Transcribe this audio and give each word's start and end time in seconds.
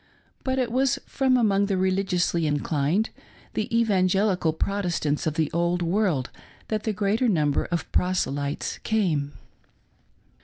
But 0.43 0.57
it 0.57 0.71
was 0.71 0.97
from 1.05 1.37
among 1.37 1.67
the 1.67 1.77
religiously 1.77 2.47
inclined— 2.47 3.11
the 3.53 3.67
Evangelical 3.79 4.51
Protestants 4.51 5.27
of 5.27 5.35
the 5.35 5.51
Old 5.51 5.83
World 5.83 6.31
that 6.69 6.85
the 6.85 6.91
greater 6.91 7.27
number 7.27 7.65
of 7.65 7.85
proselytes 7.91 8.79
came. 8.79 9.33